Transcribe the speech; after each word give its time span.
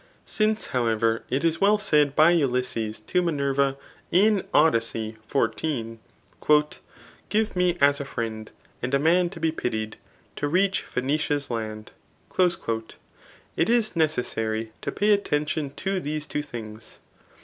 Since, 0.25 0.65
however, 0.73 1.21
it 1.29 1.43
is 1.43 1.61
well 1.61 1.77
said 1.77 2.15
[by 2.15 2.31
Ulysses 2.31 2.99
to 3.01 3.21
Minerva, 3.21 3.77
in 4.11 4.43
Odyss. 4.51 4.97
14,] 5.27 5.99
Give 7.29 7.55
me 7.55 7.77
as 7.79 7.99
a 7.99 8.05
friend, 8.05 8.49
and 8.81 8.95
a 8.95 8.99
man 8.99 9.29
to 9.29 9.39
be 9.39 9.51
pitied, 9.51 9.97
to 10.37 10.47
reach 10.47 10.81
Phceacia's 10.81 11.51
land," 11.51 11.91
it 12.35 13.69
is 13.69 13.95
necessary 13.95 14.71
to 14.81 14.91
pay 14.91 15.11
attention 15.11 15.69
to 15.75 15.99
these 15.99 16.25
two 16.25 16.41
things. 16.41 16.99